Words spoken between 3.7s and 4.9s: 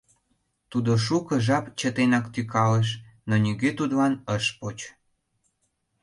Тудлан ыш поч.